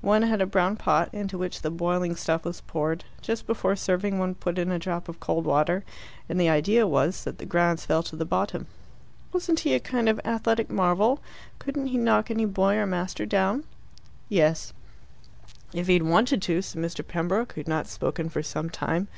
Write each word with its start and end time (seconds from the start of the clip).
One 0.00 0.22
had 0.22 0.40
a 0.40 0.46
brown 0.46 0.76
pot, 0.76 1.10
into 1.12 1.36
which 1.36 1.62
the 1.62 1.68
boiling 1.68 2.14
stuff 2.14 2.44
was 2.44 2.60
poured. 2.60 3.02
Just 3.20 3.48
before 3.48 3.74
serving 3.74 4.16
one 4.16 4.36
put 4.36 4.56
in 4.56 4.70
a 4.70 4.78
drop 4.78 5.08
of 5.08 5.18
cold 5.18 5.44
water, 5.44 5.82
and 6.28 6.40
the 6.40 6.48
idea 6.48 6.86
was 6.86 7.24
that 7.24 7.38
the 7.38 7.44
grounds 7.46 7.84
fell 7.84 8.04
to 8.04 8.14
the 8.14 8.24
bottom. 8.24 8.68
"Wasn't 9.32 9.58
he 9.66 9.74
a 9.74 9.80
kind 9.80 10.08
of 10.08 10.20
athletic 10.24 10.70
marvel? 10.70 11.18
Couldn't 11.58 11.86
he 11.88 11.98
knock 11.98 12.30
any 12.30 12.44
boy 12.44 12.76
or 12.76 12.86
master 12.86 13.26
down?" 13.26 13.64
"Yes." 14.28 14.72
"If 15.72 15.88
he 15.88 15.94
had 15.94 16.02
wanted 16.04 16.42
to," 16.42 16.62
said 16.62 16.80
Mr. 16.80 17.04
Pembroke, 17.04 17.54
who 17.54 17.60
had 17.62 17.66
not 17.66 17.88
spoken 17.88 18.28
for 18.28 18.40
some 18.44 18.70
time. 18.70 19.08